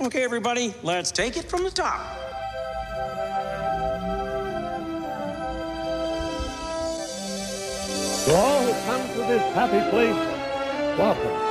[0.00, 1.98] Okay, everybody, let's take it from the top.
[8.24, 10.14] To all who come to this happy place,
[10.96, 11.48] welcome.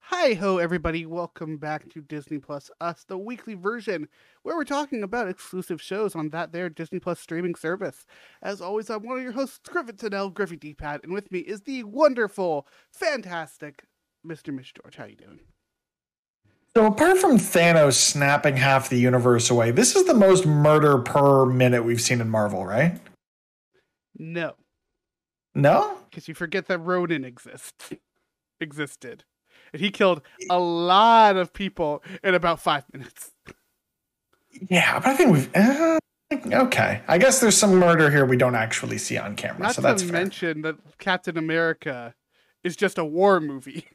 [0.00, 1.06] Hi ho, everybody!
[1.06, 4.08] Welcome back to Disney Plus Us, the weekly version
[4.42, 8.06] where we're talking about exclusive shows on that there Disney Plus streaming service.
[8.42, 11.60] As always, I'm one of your hosts, Griffin Tennell, Griffy D-Pad, and with me is
[11.60, 13.84] the wonderful, fantastic
[14.26, 14.52] Mr.
[14.52, 14.96] Mitch George.
[14.96, 15.38] How you doing?
[16.76, 21.44] So apart from Thanos snapping half the universe away, this is the most murder per
[21.44, 22.98] minute we've seen in Marvel, right?
[24.16, 24.54] No,
[25.54, 25.96] No?
[26.10, 27.92] because you forget that Ronin exists,
[28.60, 29.24] existed,
[29.72, 30.20] and he killed
[30.50, 33.32] a lot of people in about five minutes.
[34.68, 35.56] Yeah, but I think we've.
[35.56, 35.98] Uh,
[36.52, 37.00] okay.
[37.08, 40.02] I guess there's some murder here we don't actually see on camera, Not so that's
[40.02, 40.20] to fair.
[40.20, 42.14] mention that Captain America
[42.62, 43.86] is just a war movie.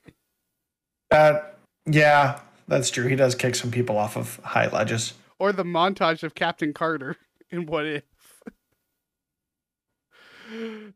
[1.12, 3.08] That, yeah, that's true.
[3.08, 5.14] He does kick some people off of high ledges.
[5.40, 7.18] or the montage of Captain Carter
[7.49, 8.04] in What If.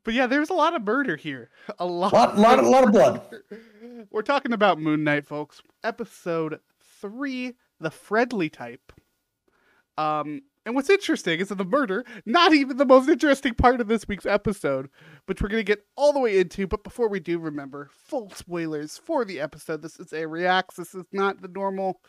[0.04, 1.50] but yeah, there's a lot of murder here.
[1.80, 3.22] A lot, Lot, lot, lot of blood.
[4.12, 5.62] We're talking about Moon Knight, folks.
[5.84, 6.60] Episode
[7.02, 8.92] three, the friendly type.
[9.98, 13.88] Um, and what's interesting is that the murder, not even the most interesting part of
[13.88, 14.90] this week's episode,
[15.26, 16.68] which we're gonna get all the way into.
[16.68, 19.82] But before we do, remember full spoilers for the episode.
[19.82, 20.76] This is a reacts.
[20.76, 22.02] This is not the normal.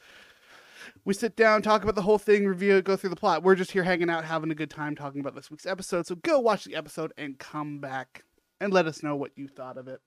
[1.05, 3.43] We sit down, talk about the whole thing, review it, go through the plot.
[3.43, 6.07] We're just here hanging out, having a good time talking about this week's episode.
[6.07, 8.25] So go watch the episode and come back
[8.61, 10.01] and let us know what you thought of it.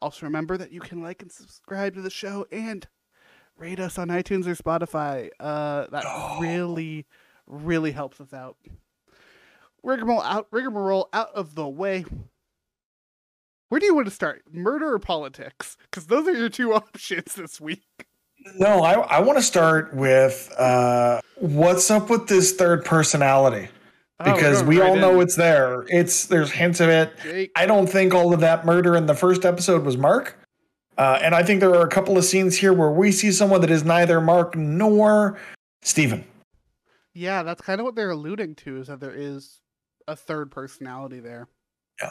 [0.00, 2.88] Also, remember that you can like and subscribe to the show and
[3.56, 5.30] rate us on iTunes or Spotify.
[5.38, 6.04] Uh, that
[6.40, 7.06] really,
[7.46, 8.56] really helps us out.
[9.82, 12.04] Rigmarole out, rigmarole out of the way.
[13.68, 14.42] Where do you want to start?
[14.52, 15.76] Murder or politics?
[15.90, 18.06] Because those are your two options this week.
[18.58, 23.68] No, I, I want to start with uh, what's up with this third personality?
[24.20, 25.84] Oh, Because going we right all know it's there.
[25.88, 27.12] It's there's hints of it.
[27.22, 27.52] Jake.
[27.56, 30.38] I don't think all of that murder in the first episode was Mark.
[30.98, 33.60] Uh, and I think there are a couple of scenes here where we see someone
[33.62, 35.38] that is neither Mark nor
[35.82, 36.24] Steven.
[37.14, 39.60] Yeah, that's kind of what they're alluding to is that there is
[40.08, 41.48] a third personality there.
[42.00, 42.10] Yeah.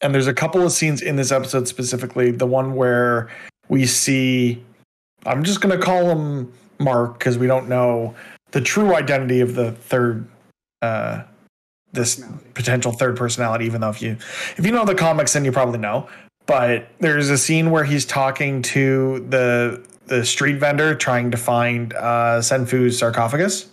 [0.00, 3.28] And there's a couple of scenes in this episode specifically, the one where
[3.68, 4.62] we see,
[5.26, 8.14] I'm just going to call him Mark because we don't know
[8.50, 10.26] the true identity of the third,
[10.82, 11.22] uh,
[11.92, 12.24] this
[12.54, 14.16] potential third personality, even though if you,
[14.56, 16.08] if you know the comics, then you probably know.
[16.46, 21.92] But there's a scene where he's talking to the, the street vendor trying to find
[21.94, 23.69] uh, Senfu's sarcophagus,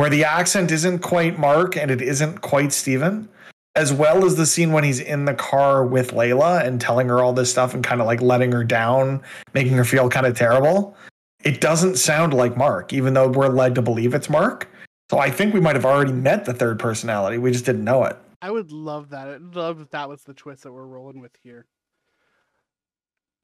[0.00, 3.28] where the accent isn't quite Mark and it isn't quite Steven
[3.76, 7.22] as well as the scene when he's in the car with Layla and telling her
[7.22, 9.22] all this stuff and kind of like letting her down,
[9.52, 10.96] making her feel kind of terrible.
[11.44, 14.70] It doesn't sound like Mark, even though we're led to believe it's Mark.
[15.10, 17.36] So I think we might have already met the third personality.
[17.36, 18.16] We just didn't know it.
[18.40, 19.28] I would love that.
[19.28, 21.66] I'd love if that was the twist that we're rolling with here.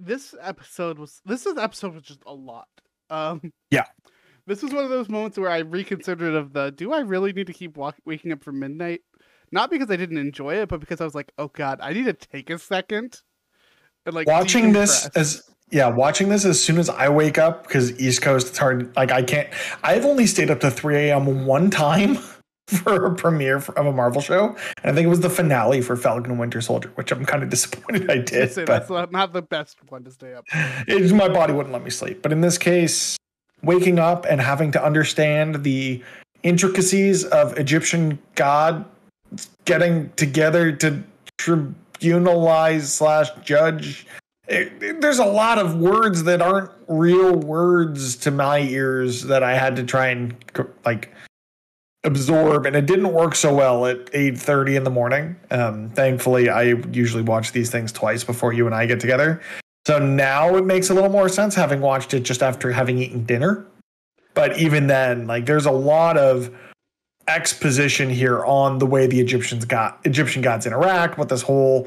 [0.00, 2.68] This episode was this is episode was just a lot.
[3.10, 3.84] Um Yeah.
[4.46, 7.48] This was one of those moments where I reconsidered of the do I really need
[7.48, 9.00] to keep walk, waking up for midnight?
[9.52, 12.04] Not because I didn't enjoy it, but because I was like, "Oh god, I need
[12.06, 13.22] to take a second
[14.06, 17.98] and like watching this as yeah, watching this as soon as I wake up because
[18.00, 18.94] East Coast it's hard.
[18.96, 19.48] Like I can't.
[19.82, 21.44] I've only stayed up to 3 a.m.
[21.44, 22.18] one time
[22.68, 25.96] for a premiere of a Marvel show, and I think it was the finale for
[25.96, 28.32] Falcon and Winter Soldier, which I'm kind of disappointed I did.
[28.32, 30.44] Listen, but that's not- the best one to stay up.
[30.86, 32.22] it's my body wouldn't let me sleep.
[32.22, 33.16] But in this case,
[33.62, 36.02] waking up and having to understand the
[36.42, 38.84] intricacies of Egyptian god
[39.64, 41.02] getting together to
[41.38, 44.06] tribunalize slash judge.
[44.48, 49.74] there's a lot of words that aren't real words to my ears that I had
[49.76, 50.36] to try and
[50.84, 51.12] like
[52.04, 55.36] absorb, and it didn't work so well at 8:30 in the morning.
[55.50, 56.62] Um, thankfully, I
[56.92, 59.40] usually watch these things twice before you and I get together.
[59.86, 63.24] So now it makes a little more sense having watched it just after having eaten
[63.24, 63.64] dinner.
[64.34, 66.50] But even then, like there's a lot of
[67.28, 71.86] exposition here on the way the Egyptians got Egyptian gods interact with this whole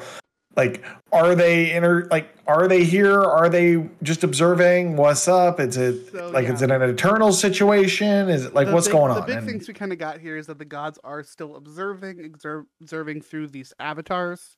[0.56, 0.81] like
[1.12, 3.22] are they inter like are they here?
[3.22, 5.60] Are they just observing what's up?
[5.60, 8.30] Is it So, like is it an eternal situation?
[8.30, 9.19] Is it like The what's big- going on?
[9.19, 11.57] The big And- things we kind of got here is that the gods are still
[11.57, 12.34] observing,
[12.81, 14.56] observing through these avatars,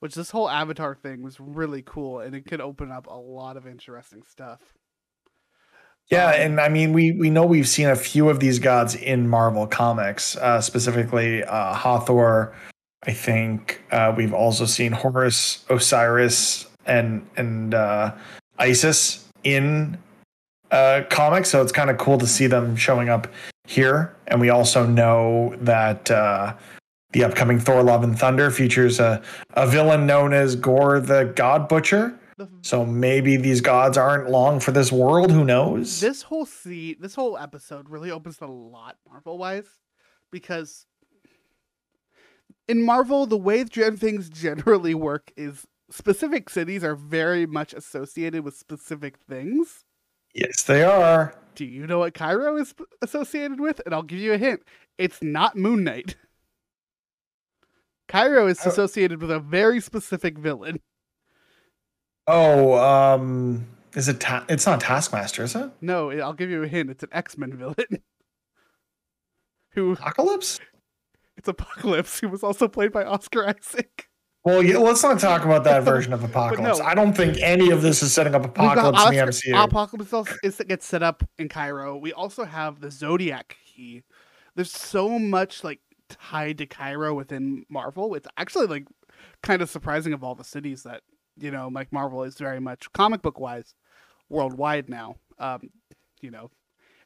[0.00, 3.56] which this whole avatar thing was really cool, and it could open up a lot
[3.56, 4.60] of interesting stuff.
[6.10, 8.94] Yeah, Um, and I mean, we we know we've seen a few of these gods
[8.94, 12.54] in Marvel comics, uh, specifically uh, Hathor.
[13.06, 18.14] I think uh, we've also seen Horus, Osiris, and and uh,
[18.58, 19.98] Isis in
[20.70, 23.28] uh, comics, so it's kind of cool to see them showing up
[23.66, 24.14] here.
[24.26, 26.54] And we also know that uh,
[27.14, 29.22] the upcoming Thor: Love and Thunder features a,
[29.54, 32.18] a villain known as Gore the God Butcher.
[32.62, 35.30] So maybe these gods aren't long for this world.
[35.30, 36.00] Who knows?
[36.00, 39.68] this whole scene, this whole episode really opens a lot Marvel wise
[40.32, 40.86] because
[42.66, 48.56] in Marvel, the way things generally work is specific cities are very much associated with
[48.56, 49.84] specific things.
[50.34, 51.36] yes, they are.
[51.54, 53.80] Do you know what Cairo is associated with?
[53.86, 54.62] And I'll give you a hint.
[54.98, 56.16] It's not Moon Knight.
[58.08, 58.70] Cairo is Oh.
[58.70, 60.80] associated with a very specific villain.
[62.26, 64.20] Oh, um, is it?
[64.20, 65.70] Ta- it's not Taskmaster, is it?
[65.80, 66.90] No, I'll give you a hint.
[66.90, 67.76] It's an X Men villain.
[69.74, 70.60] Who Apocalypse?
[71.36, 74.08] it's Apocalypse, who was also played by Oscar Isaac.
[74.44, 76.78] Well, yeah, let's not talk about that version of Apocalypse.
[76.78, 76.84] no.
[76.84, 79.64] I don't think any of this is setting up Apocalypse in the MCU.
[79.64, 81.96] Apocalypse is that gets set up in Cairo.
[81.96, 84.04] We also have the Zodiac key.
[84.54, 85.80] There's so much like
[86.20, 88.14] tied to Cairo within Marvel.
[88.14, 88.86] It's actually like
[89.42, 91.02] kind of surprising of all the cities that
[91.36, 93.74] you know, like Marvel is very much comic book wise
[94.28, 95.16] worldwide now.
[95.38, 95.70] Um,
[96.20, 96.50] you know,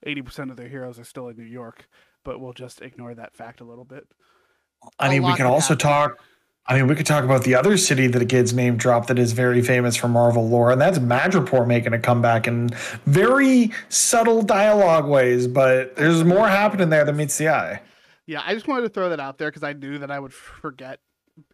[0.04, 1.88] eighty percent of their heroes are still in New York,
[2.24, 4.06] but we'll just ignore that fact a little bit.
[4.98, 5.78] I mean, we can also happen.
[5.78, 6.18] talk.
[6.66, 9.32] I mean, we could talk about the other city that gets name dropped that is
[9.32, 12.68] very famous for Marvel lore, and that's Madripoor making a comeback in
[13.06, 15.46] very subtle dialogue ways.
[15.46, 17.80] But there's more happening there than meets the eye.
[18.28, 20.34] Yeah, I just wanted to throw that out there because I knew that I would
[20.34, 21.00] forget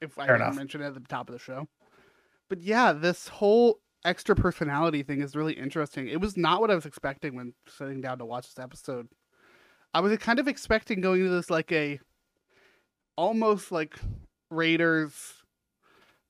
[0.03, 1.69] if I didn't mention it at the top of the show.
[2.49, 6.09] But yeah, this whole extra personality thing is really interesting.
[6.09, 9.06] It was not what I was expecting when sitting down to watch this episode.
[9.94, 12.00] I was kind of expecting going into this like a
[13.17, 13.97] almost like
[14.50, 15.44] Raiders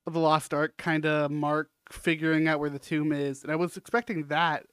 [0.07, 3.43] of the Lost Ark kind of mark figuring out where the tomb is.
[3.43, 4.67] And I was expecting that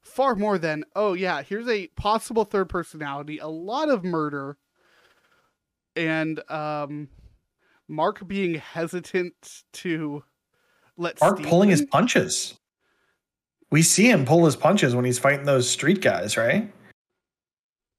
[0.00, 4.56] far more than, oh yeah, here's a possible third personality, a lot of murder,
[5.98, 7.08] and um
[7.88, 10.22] Mark being hesitant to
[10.96, 12.54] let Mark Steve pulling his punches.
[13.70, 16.70] We see him pull his punches when he's fighting those street guys, right?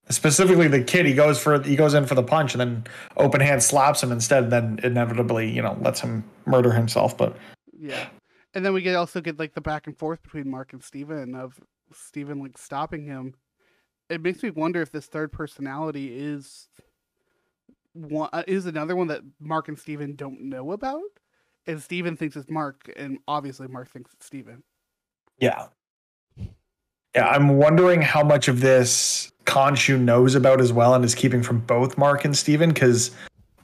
[0.09, 2.83] Specifically, the kid he goes for he goes in for the punch and then
[3.17, 4.49] open hand slaps him instead.
[4.49, 7.15] Then inevitably, you know, lets him murder himself.
[7.17, 7.37] But
[7.77, 8.07] Yeah.
[8.55, 11.35] And then we get also get like the back and forth between Mark and Steven
[11.35, 11.59] of
[11.93, 13.35] Steven like stopping him.
[14.09, 16.67] It makes me wonder if this third personality is
[18.07, 21.01] one uh, is another one that Mark and Steven don't know about.
[21.67, 24.63] And Steven thinks it's Mark, and obviously Mark thinks it's Steven.
[25.39, 25.67] Yeah.
[27.15, 31.41] Yeah, I'm wondering how much of this Khonshu knows about as well and is keeping
[31.41, 33.11] from both Mark and Steven because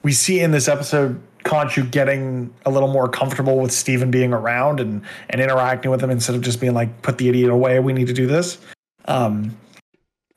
[0.02, 4.80] we see in this episode Khonshu getting a little more comfortable with Steven being around
[4.80, 7.92] and, and interacting with him instead of just being like, put the idiot away, we
[7.92, 8.58] need to do this.
[9.04, 9.56] Um,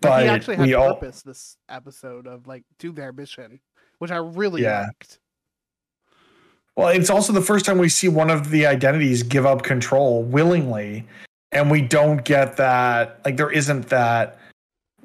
[0.02, 3.60] but he actually had we all purpose this episode of like do their mission,
[4.00, 4.82] which I really Yeah.
[4.88, 5.20] liked.
[6.76, 10.24] Well, it's also the first time we see one of the identities give up control
[10.24, 11.06] willingly,
[11.52, 13.20] and we don't get that.
[13.26, 14.40] Like, there isn't that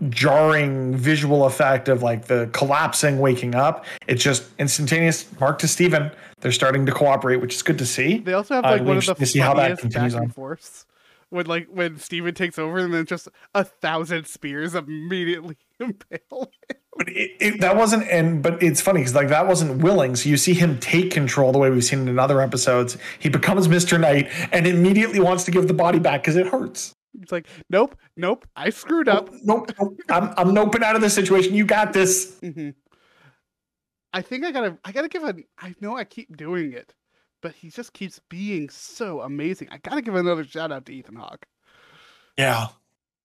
[0.08, 3.84] jarring visual effect of like the collapsing, waking up.
[4.06, 5.26] It's just instantaneous.
[5.40, 6.10] Mark to Steven.
[6.40, 8.18] They're starting to cooperate, which is good to see.
[8.18, 10.28] They also have Uh, like we one of the see how that continues on.
[10.30, 10.84] forths
[11.30, 16.50] when like when Steven takes over and then just a thousand spears immediately impale.
[16.68, 16.76] him.
[16.96, 20.14] But it, it, that wasn't, and but it's funny because like that wasn't willing.
[20.14, 22.96] So you see him take control the way we've seen in other episodes.
[23.18, 26.92] He becomes Mister Knight and immediately wants to give the body back because it hurts.
[27.20, 29.28] It's like, nope, nope, I screwed up.
[29.42, 29.98] Nope, nope.
[30.08, 31.54] I'm I'm noping out of this situation.
[31.54, 32.38] You got this.
[32.40, 32.70] Mm-hmm.
[34.12, 36.94] I think I gotta I gotta give a I know I keep doing it,
[37.42, 39.66] but he just keeps being so amazing.
[39.72, 41.44] I gotta give another shout out to Ethan Hawke.
[42.38, 42.68] Yeah.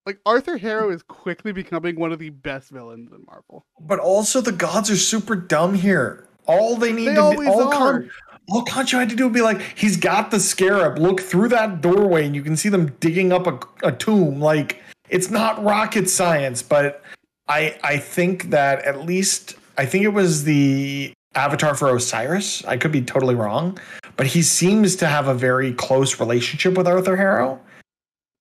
[0.06, 3.66] Like Arthur Harrow is quickly becoming one of the best villains in Marvel.
[3.80, 6.28] But also the gods are super dumb here.
[6.46, 7.72] All they need They to do, all.
[7.72, 8.10] Con,
[8.50, 10.98] all Khonshu had to do would be like, he's got the scarab.
[10.98, 14.40] Look through that doorway, and you can see them digging up a, a tomb.
[14.40, 17.04] Like it's not rocket science, but
[17.48, 22.66] I I think that at least I think it was the avatar for Osiris.
[22.66, 23.78] I could be totally wrong,
[24.16, 27.60] but he seems to have a very close relationship with Arthur Harrow.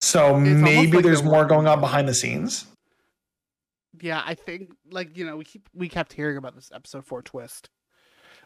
[0.09, 2.67] So almost maybe like there's more going on behind the scenes.
[4.01, 7.21] Yeah, I think like you know we keep we kept hearing about this episode four
[7.23, 7.69] twist,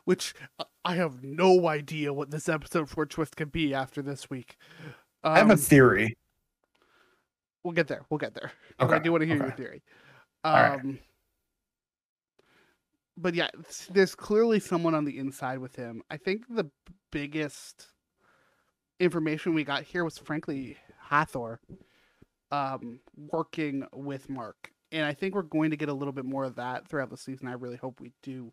[0.05, 4.29] which uh, I have no idea what this episode four twist could be after this
[4.31, 4.57] week.
[5.23, 6.17] Um, I have a theory.
[7.63, 8.03] we'll get there.
[8.11, 8.51] We'll get there.
[8.79, 9.83] 'cause I do want to hear your theory.
[10.43, 10.81] All right.
[10.81, 10.99] Um,
[13.17, 13.49] but yeah,
[13.91, 16.03] there's clearly someone on the inside with him.
[16.11, 16.71] I think the
[17.13, 17.87] biggest
[18.99, 20.77] information we got here was frankly
[21.13, 21.61] Hathor.
[22.51, 26.45] um, working with Mark, and I think we're going to get a little bit more
[26.45, 27.49] of that throughout the season.
[27.49, 28.53] I really hope we do.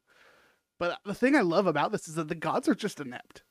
[0.78, 3.44] But the thing I love about this is that the gods are just inept.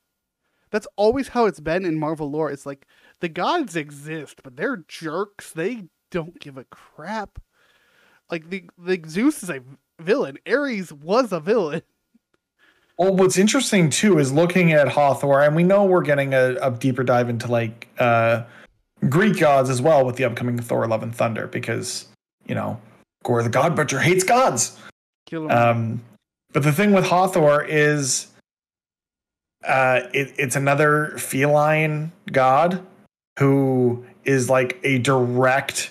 [0.71, 2.51] That's always how it's been in Marvel lore.
[2.51, 2.87] It's like
[3.21, 5.53] the gods exist, but they're jerks.
[5.53, 7.39] They don't give a crap.
[8.31, 9.61] Like the the Zeus is a
[9.99, 10.39] villain.
[10.47, 11.83] Ares was a villain.
[13.01, 16.73] Well, what's interesting too is looking at Hathor, and we know we're getting a, a
[16.73, 18.43] deeper dive into like uh,
[19.09, 22.07] Greek gods as well with the upcoming Thor: Love and Thunder, because
[22.47, 22.81] you know
[23.25, 24.79] Gore the God Butcher hates gods.
[25.51, 26.03] Um,
[26.53, 28.29] but the thing with Hathor is,
[29.65, 32.85] uh, it, it's another feline god
[33.39, 35.91] who is like a direct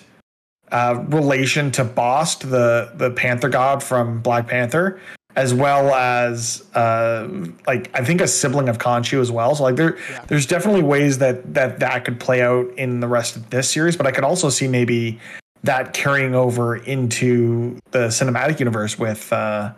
[0.72, 5.00] uh, relation to Bast, the the panther god from Black Panther,
[5.38, 7.28] as well as uh,
[7.66, 9.54] like I think a sibling of Khonshu as well.
[9.54, 10.24] So like there, Yeah.
[10.26, 13.96] there's definitely ways that that that could play out in the rest of this series.
[13.96, 15.20] But I could also see maybe
[15.62, 19.72] that carrying over into the cinematic universe with uh,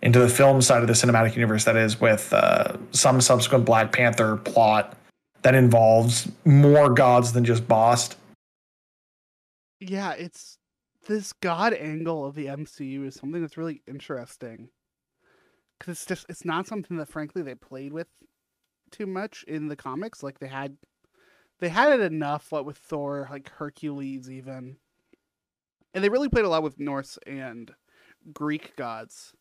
[0.00, 1.64] into the film side of the cinematic universe.
[1.64, 4.96] That is with uh, some subsequent Black Panther plot
[5.42, 8.16] that involves more gods than just Bast.
[9.80, 10.56] yeah, it's
[11.06, 14.70] this god angle of the MCU is something that's really interesting.
[15.80, 18.08] Cuz it's just it's not something that frankly they played with
[18.90, 20.22] too much in the comics.
[20.22, 20.76] Like they had
[21.60, 24.76] they had it enough what with Thor, like Hercules even.
[25.92, 27.72] And they really played a lot with Norse and
[28.32, 29.34] Greek gods.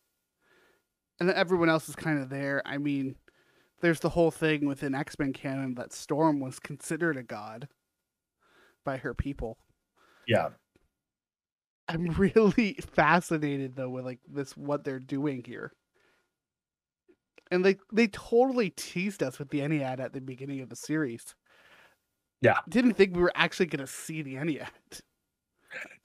[1.20, 2.62] And then everyone else is kind of there.
[2.66, 3.16] I mean,
[3.82, 7.68] there's the whole thing within X-Men canon that Storm was considered a god
[8.86, 9.58] by her people.
[10.28, 10.50] Yeah.
[11.88, 15.74] I'm really fascinated though with like this what they're doing here.
[17.52, 21.36] And they they totally teased us with the Ennead at the beginning of the series.
[22.42, 22.58] Yeah.
[22.68, 24.68] Didn't think we were actually gonna see the Ennead.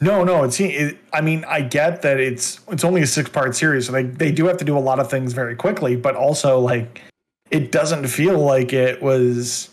[0.01, 0.45] No, no.
[0.45, 0.61] It's.
[0.61, 4.05] It, I mean, I get that it's it's only a six part series, so they
[4.05, 5.97] they do have to do a lot of things very quickly.
[5.97, 7.03] But also, like,
[7.51, 9.71] it doesn't feel like it was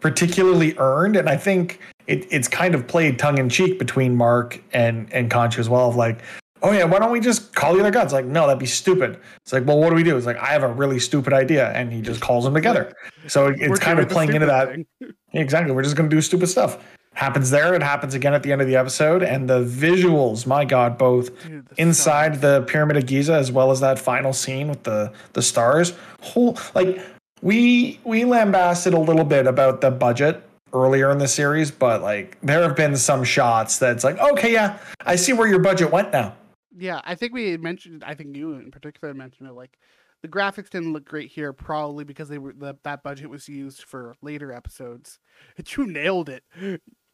[0.00, 4.62] particularly earned, and I think it, it's kind of played tongue in cheek between Mark
[4.72, 5.88] and and Khonshu as well.
[5.88, 6.20] Of like,
[6.62, 8.12] oh yeah, why don't we just call the other gods?
[8.12, 9.18] Like, no, that'd be stupid.
[9.42, 10.16] It's like, well, what do we do?
[10.16, 12.92] It's like, I have a really stupid idea, and he just calls them together.
[13.28, 14.76] So it- it's kind of playing into that.
[15.34, 15.72] Exactly.
[15.74, 16.76] We're just going to do stupid stuff.
[17.14, 17.72] Happens there.
[17.72, 19.22] It happens again at the end of the episode.
[19.22, 23.70] And the visuals, my God, both Dude, the inside the Pyramid of Giza as well
[23.70, 25.94] as that final scene with the the stars.
[26.20, 27.00] Whole like
[27.40, 30.42] we we lambasted a little bit about the budget
[30.74, 34.78] earlier in the series, but like there have been some shots that's like, okay, yeah,
[35.06, 36.34] I see where your budget went now.
[36.76, 38.02] Yeah, I think we mentioned.
[38.04, 39.52] I think you in particular mentioned it.
[39.52, 39.78] Like
[40.22, 43.82] the graphics didn't look great here, probably because they were the, that budget was used
[43.82, 45.18] for later episodes.
[45.56, 46.44] But you nailed it.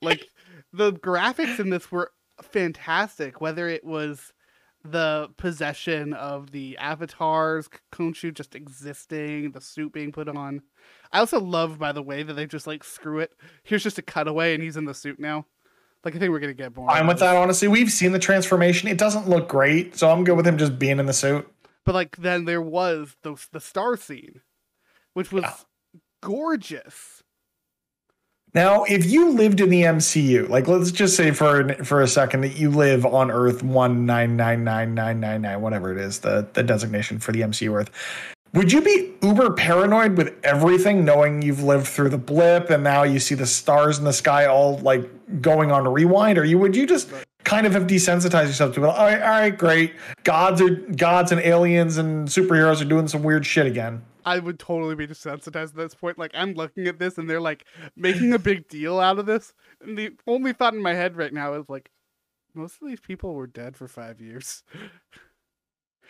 [0.01, 0.29] Like
[0.73, 2.13] the graphics in this were
[2.43, 3.41] fantastic.
[3.41, 4.33] Whether it was
[4.85, 10.63] the possession of the avatars, Khonshu just existing, the suit being put on.
[11.13, 13.33] I also love, by the way, that they just like screw it.
[13.65, 15.47] Here's just a cutaway, and he's in the suit now.
[16.05, 16.91] Like I think we're gonna get more.
[16.91, 17.69] I'm with that, honestly.
[17.69, 18.89] We've seen the transformation.
[18.89, 21.47] It doesn't look great, so I'm good with him just being in the suit.
[21.85, 24.41] But like then there was the the star scene,
[25.15, 25.55] which was Yeah.
[26.23, 27.23] gorgeous.
[28.55, 32.41] Now, if you lived in the MCU, like let's just say for for a second
[32.43, 36.21] that you live on Earth one nine nine nine nine nine nine, whatever it is,
[36.21, 37.91] the the designation for the MCU Earth,
[38.55, 43.03] would you be uber paranoid with everything, knowing you've lived through the blip and now
[43.03, 45.09] you see the stars in the sky all like
[45.43, 47.11] going on rewind, or you would you just
[47.45, 48.89] kind of have desensitized yourself to it?
[48.89, 49.95] All right, all right, great.
[50.25, 54.03] Gods are gods and aliens and superheroes are doing some weird shit again.
[54.25, 56.19] I would totally be desensitized at this point.
[56.19, 57.65] Like I'm looking at this and they're like
[57.97, 59.55] making a big deal out of this.
[59.81, 61.91] And the only thought in my head right now is like
[62.55, 64.63] most of these people were dead for five years.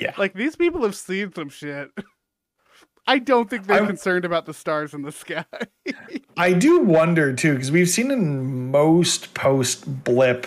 [0.01, 0.15] Yeah.
[0.17, 1.91] Like these people have seen some shit.
[3.09, 5.45] I don't think they're I- concerned about the stars in the sky.
[6.37, 10.47] I do wonder too, because we've seen in most post blip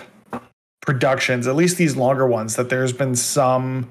[0.80, 3.90] productions, at least these longer ones, that there's been some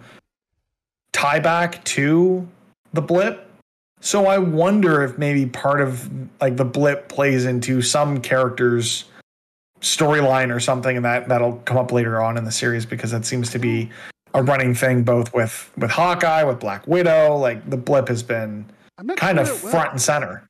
[1.12, 2.48] tie back to
[2.94, 3.48] the blip.
[4.00, 6.10] So I wonder if maybe part of
[6.40, 9.04] like the blip plays into some character's
[9.82, 13.26] storyline or something, and that that'll come up later on in the series because that
[13.26, 13.90] seems to be
[14.34, 17.36] a running thing both with with Hawkeye, with Black Widow.
[17.38, 18.66] Like the blip has been
[19.18, 19.70] kind of sure will.
[19.72, 20.48] front and center.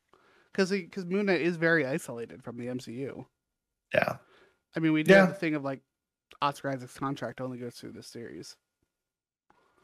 [0.52, 3.24] because because Moon Knight is very isolated from the MCU.
[3.94, 4.16] Yeah.
[4.76, 5.20] I mean, we do Yeah.
[5.20, 5.80] have the thing of like
[6.40, 8.56] Oscar Isaac's contract only goes through this series.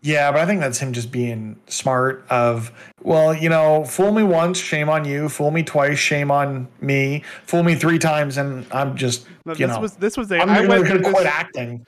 [0.00, 2.24] Yeah, but I think that's him just being smart.
[2.30, 2.70] Of
[3.02, 5.28] well, you know, fool me once, shame on you.
[5.28, 7.24] Fool me twice, shame on me.
[7.46, 10.38] Fool me three times, and I'm just No, you this know, was this was a.
[10.38, 11.84] I'm I went gonna quit this, acting.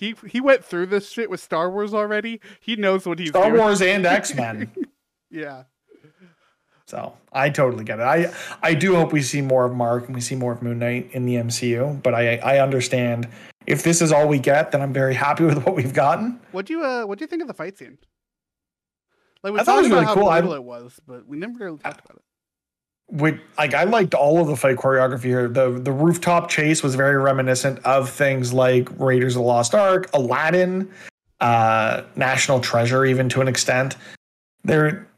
[0.00, 2.40] He he went through this shit with Star Wars already.
[2.58, 3.60] He knows what he's Star doing.
[3.60, 4.72] Wars and X Men.
[5.30, 5.64] Yeah.
[6.86, 8.02] So I totally get it.
[8.02, 10.78] I I do hope we see more of Mark and we see more of Moon
[10.80, 12.02] Knight in the MCU.
[12.02, 13.28] But I I understand
[13.66, 16.40] if this is all we get, then I'm very happy with what we've gotten.
[16.50, 17.98] What do you uh what do you think of the fight scene?
[19.44, 20.28] Like we I thought it was really how cool.
[20.28, 22.22] I- it was, but we never really talked about it.
[23.10, 25.48] With like I liked all of the fight choreography here.
[25.48, 30.08] The the rooftop chase was very reminiscent of things like Raiders of the Lost Ark,
[30.14, 30.88] Aladdin,
[31.40, 33.96] uh, National Treasure, even to an extent.
[34.62, 35.08] There,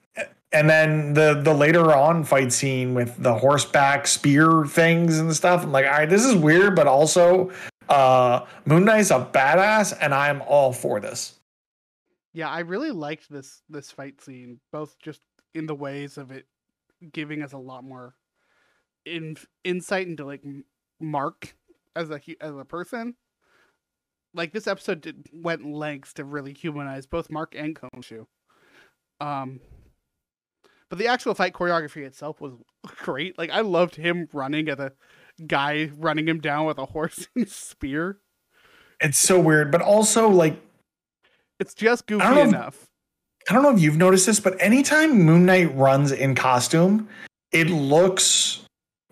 [0.52, 5.62] and then the the later on fight scene with the horseback spear things and stuff.
[5.62, 7.50] I'm like, all right, this is weird, but also
[7.88, 11.38] uh, Moon Knight's a badass, and I'm all for this.
[12.32, 15.20] Yeah, I really liked this this fight scene, both just
[15.54, 16.46] in the ways of it
[17.12, 18.14] giving us a lot more
[19.04, 20.42] in insight into like
[21.00, 21.54] Mark
[21.96, 23.14] as a as a person.
[24.34, 28.26] Like this episode did, went lengths to really humanize both Mark and Khonshu.
[29.20, 29.60] Um,
[30.88, 32.52] but the actual fight choreography itself was
[32.98, 33.36] great.
[33.38, 34.92] Like I loved him running at a
[35.46, 38.18] guy running him down with a horse and spear.
[39.00, 40.56] It's so weird, but also like
[41.58, 42.86] It's just goofy don't if- enough.
[43.48, 47.08] I don't know if you've noticed this, but anytime Moon Knight runs in costume,
[47.50, 48.62] it looks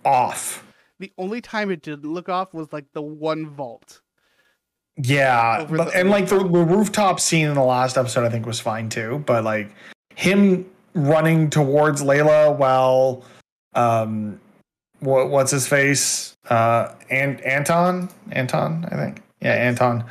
[0.04, 0.64] off.
[0.98, 4.00] The only time it didn't look off was like the one vault.
[4.96, 8.46] Yeah, but, the and like the, the rooftop scene in the last episode, I think
[8.46, 9.22] was fine too.
[9.26, 9.70] But like
[10.14, 13.24] him running towards Layla while,
[13.74, 14.38] um,
[14.98, 16.34] what what's his face?
[16.48, 19.22] Uh, and Anton, Anton, I think.
[19.40, 20.04] Yeah, Anton,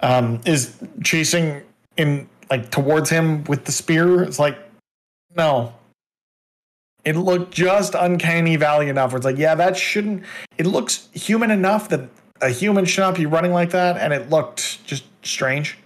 [0.00, 1.62] um, is chasing
[1.98, 4.22] in like towards him with the spear.
[4.22, 4.58] It's like,
[5.36, 5.74] no.
[7.04, 10.24] It looked just uncanny valley enough where it's like, yeah, that shouldn't.
[10.58, 12.10] It looks human enough that
[12.42, 15.78] a human should not be running like that, and it looked just strange.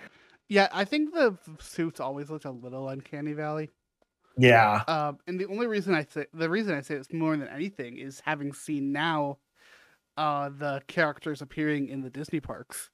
[0.49, 3.71] Yeah, I think the suits always looked a little uncanny valley.
[4.37, 7.47] Yeah, Um, and the only reason I say the reason I say this more than
[7.47, 9.39] anything is having seen now,
[10.17, 12.91] uh, the characters appearing in the Disney parks.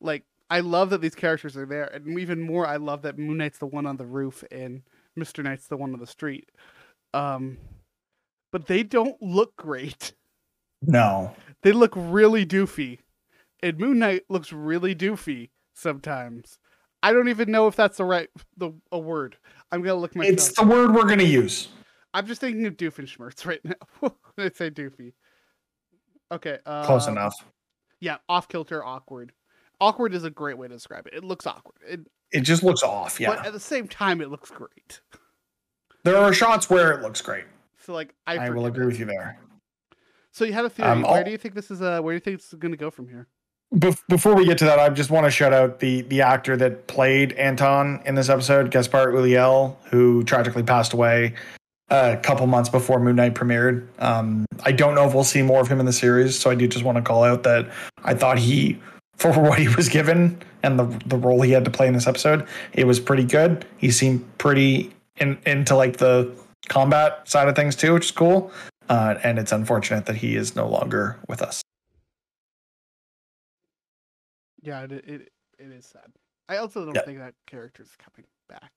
[0.00, 3.36] Like I love that these characters are there, and even more, I love that Moon
[3.36, 4.82] Knight's the one on the roof and
[5.16, 6.48] Mister Knight's the one on the street.
[7.14, 7.58] Um,
[8.52, 10.12] but they don't look great.
[10.82, 12.98] no, They look really doofy.
[13.62, 16.58] And Moon Knight looks really doofy sometimes.
[17.02, 19.36] I don't even know if that's the right the a word.
[19.70, 20.32] I'm gonna look myself.
[20.32, 21.68] it's the word we're gonna use.
[22.14, 23.74] I'm just thinking of Doofenshmirtz right now.
[24.38, 25.12] I say doofy.
[26.32, 26.58] Okay.
[26.64, 27.34] Uh, Close enough.
[28.00, 29.32] Yeah, off kilter, awkward.
[29.80, 31.14] Awkward is a great way to describe it.
[31.14, 32.00] It looks awkward, it,
[32.32, 33.20] It just looks off.
[33.20, 35.00] Yeah, but at the same time, it looks great.
[36.04, 37.44] there are shots where it looks great.
[37.84, 38.88] So like, I, I, will agree it.
[38.88, 39.38] with you there.
[40.32, 40.88] So you had a theory.
[40.88, 41.80] Um, where I'll- do you think this is?
[41.80, 43.28] Uh, where do you think it's going to go from here?
[44.08, 46.86] Before we get to that, I just want to shout out the the actor that
[46.86, 51.34] played Anton in this episode, Gaspard Ulliel, who tragically passed away
[51.90, 53.86] a couple months before Moon Knight premiered.
[53.98, 56.54] Um, I don't know if we'll see more of him in the series, so I
[56.54, 57.70] do just want to call out that
[58.04, 58.78] I thought he,
[59.18, 62.06] for what he was given and the the role he had to play in this
[62.06, 63.64] episode, it was pretty good.
[63.76, 66.32] He seemed pretty in, into like the
[66.68, 68.50] combat side of things too, which is cool.
[68.88, 71.60] Uh, and it's unfortunate that he is no longer with us.
[74.62, 75.28] Yeah, it it,
[75.58, 76.10] it is sad.
[76.48, 77.02] I also don't Yeah.
[77.02, 78.72] think that character's coming back.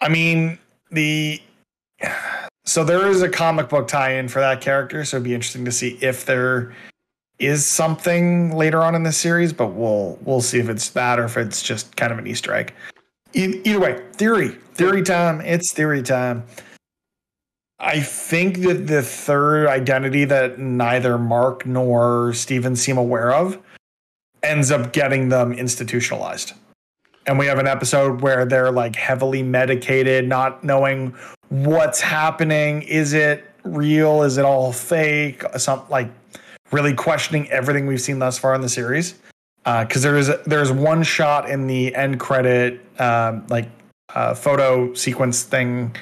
[0.00, 0.58] I mean,
[0.90, 1.40] the
[2.64, 5.72] so there is a comic book tie-in for that character, so it'd be interesting to
[5.72, 6.74] see if there
[7.38, 11.24] is something later on in the series, but we'll we'll see if it's that or
[11.24, 12.72] if it's just kind of an Easter egg.
[13.34, 15.40] Either way, theory, theory time.
[15.42, 16.44] It's theory time.
[17.78, 23.58] I think that the third identity that neither Mark nor Steven seem aware of
[24.42, 26.54] ends up getting them institutionalized
[27.26, 31.14] and we have an episode where they're like heavily medicated, not knowing
[31.48, 32.82] what's happening.
[32.82, 34.22] Is it real?
[34.22, 35.42] Is it all fake?
[35.56, 36.08] Some like
[36.70, 39.14] really questioning everything we've seen thus far in the series.
[39.64, 43.68] Because there is there's one shot in the end credit um, like
[44.14, 45.96] uh, photo sequence thing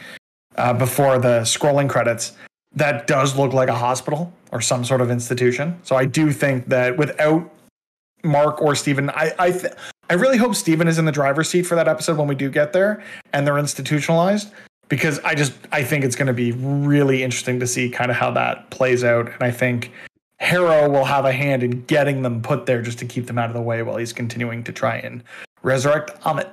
[0.56, 2.32] uh, before the scrolling credits
[2.76, 5.78] that does look like a hospital or some sort of institution.
[5.82, 7.50] So I do think that without
[8.22, 9.72] Mark or Steven, I I th-
[10.10, 12.50] I really hope Steven is in the driver's seat for that episode when we do
[12.50, 14.50] get there and they're institutionalized
[14.88, 18.16] because I just I think it's going to be really interesting to see kind of
[18.16, 19.92] how that plays out and I think
[20.40, 23.48] Harrow will have a hand in getting them put there just to keep them out
[23.48, 25.22] of the way while he's continuing to try and
[25.62, 26.50] resurrect Ammit.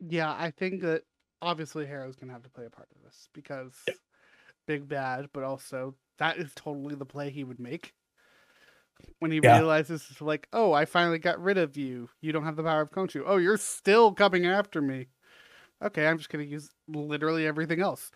[0.00, 1.02] Yeah, I think that
[1.42, 3.74] obviously Harrow's gonna have to play a part of this because
[4.66, 7.94] big bad, but also that is totally the play he would make
[9.20, 9.56] when he Yeah.
[9.56, 12.08] realizes like, oh, I finally got rid of you.
[12.20, 13.22] You don't have the power of Khonshu.
[13.24, 15.08] Oh, you're still coming after me.
[15.82, 18.10] Okay, I'm just gonna use literally everything else.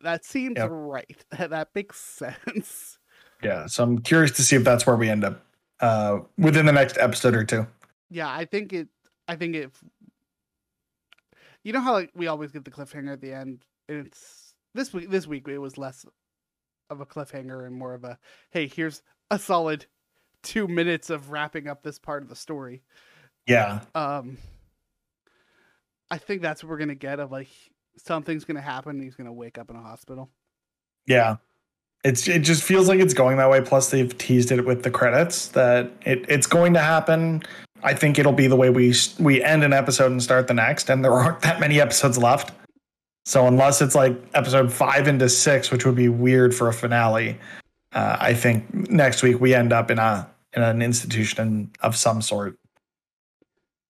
[0.00, 0.68] That seems Yep.
[0.72, 1.24] right.
[1.38, 2.98] that makes sense.
[3.42, 3.66] Yeah.
[3.66, 5.44] So I'm curious to see if that's where we end up
[5.80, 7.66] uh, within the next episode or two.
[8.10, 8.88] Yeah, I think it.
[9.28, 9.70] I think if
[11.64, 14.92] you know how like we always get the cliffhanger at the end, and it's this
[14.92, 15.10] week.
[15.10, 16.06] This week it was less
[16.90, 18.18] of a cliffhanger and more of a
[18.50, 19.86] hey, here's a solid
[20.42, 22.82] two minutes of wrapping up this part of the story.
[23.46, 23.80] Yeah.
[23.94, 24.38] Um,
[26.10, 27.48] I think that's what we're gonna get of like
[27.96, 29.00] something's gonna happen.
[29.00, 30.30] He's gonna wake up in a hospital.
[31.06, 31.36] Yeah.
[32.04, 33.60] It's it just feels like it's going that way.
[33.60, 37.42] Plus they've teased it with the credits that it, it's going to happen.
[37.84, 40.90] I think it'll be the way we we end an episode and start the next,
[40.90, 42.52] and there aren't that many episodes left.
[43.24, 47.38] So unless it's like episode five into six, which would be weird for a finale,
[47.92, 52.20] uh, I think next week we end up in a in an institution of some
[52.20, 52.58] sort.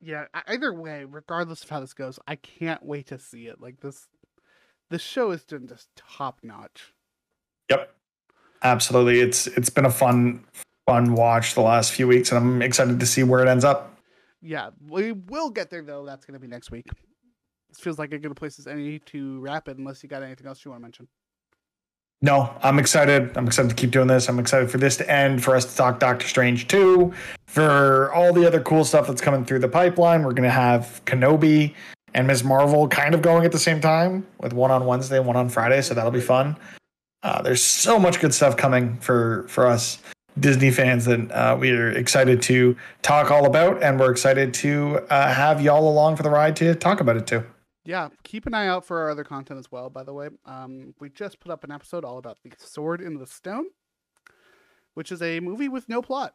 [0.00, 0.26] Yeah.
[0.46, 3.60] Either way, regardless of how this goes, I can't wait to see it.
[3.60, 4.08] Like this,
[4.90, 6.92] this show is done just top notch.
[7.70, 7.94] Yep.
[8.62, 9.20] Absolutely.
[9.20, 10.44] It's it's been a fun
[10.86, 13.96] fun watch the last few weeks and I'm excited to see where it ends up.
[14.40, 16.04] Yeah, we will get there though.
[16.04, 16.86] That's going to be next week.
[17.68, 20.46] This feels like a good place as any to wrap it, unless you got anything
[20.46, 21.08] else you want to mention.
[22.20, 23.36] No, I'm excited.
[23.36, 24.28] I'm excited to keep doing this.
[24.28, 27.12] I'm excited for this to end, for us to talk Doctor Strange 2,
[27.46, 30.22] for all the other cool stuff that's coming through the pipeline.
[30.22, 31.74] We're going to have Kenobi
[32.14, 32.44] and Ms.
[32.44, 35.48] Marvel kind of going at the same time with one on Wednesday and one on
[35.48, 35.80] Friday.
[35.80, 36.56] So that'll be fun.
[37.22, 39.98] Uh, there's so much good stuff coming for, for us
[40.38, 43.82] Disney fans that uh, we are excited to talk all about.
[43.82, 47.26] And we're excited to uh, have y'all along for the ride to talk about it
[47.26, 47.44] too.
[47.84, 49.90] Yeah, keep an eye out for our other content as well.
[49.90, 53.18] By the way, um, we just put up an episode all about the Sword in
[53.18, 53.66] the Stone,
[54.94, 56.34] which is a movie with no plot.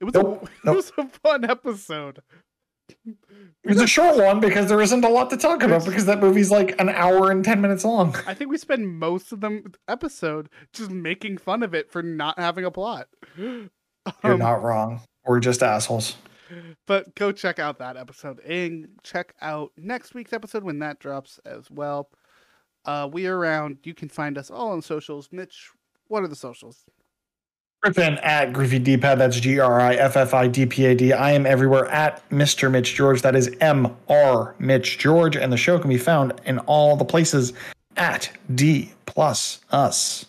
[0.00, 2.22] It was Nope, a, it was a fun episode.
[3.06, 3.16] It
[3.64, 6.50] was a short one because there isn't a lot to talk about because that movie's
[6.50, 8.14] like an hour and 10 minutes long.
[8.26, 12.38] I think we spend most of the episode just making fun of it for not
[12.38, 13.08] having a plot.
[13.36, 13.68] You're
[14.22, 15.02] Um, not wrong.
[15.26, 16.16] We're just assholes.
[16.86, 21.38] but go check out that episode and check out next week's episode when that drops
[21.44, 22.08] as well.
[22.86, 23.78] Uh, we are around.
[23.84, 25.28] You can find us all on socials.
[25.30, 25.70] Mitch,
[26.06, 26.84] what are the socials?
[27.82, 29.18] Griffin at Griffy D-pad.
[29.18, 31.12] That's G R I F F I D P A D.
[31.12, 32.70] I am everywhere at Mr.
[32.70, 33.22] Mitch George.
[33.22, 35.36] That is M R Mitch George.
[35.36, 37.52] And the show can be found in all the places
[37.96, 40.26] at D plus us.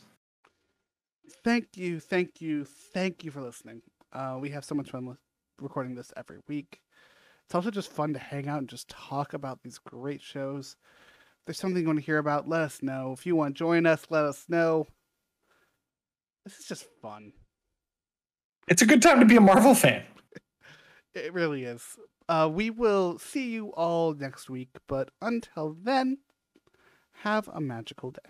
[1.43, 3.81] Thank you, thank you, thank you for listening.
[4.11, 5.17] Uh, we have so much fun
[5.59, 6.81] recording this every week.
[7.45, 10.75] It's also just fun to hang out and just talk about these great shows.
[11.39, 13.13] If there's something you want to hear about, let us know.
[13.13, 14.85] If you want to join us, let us know.
[16.45, 17.33] This is just fun.
[18.69, 20.03] It's a good time to be a Marvel fan.
[21.15, 21.97] It really is.
[22.29, 26.19] Uh, we will see you all next week, but until then,
[27.23, 28.29] have a magical day.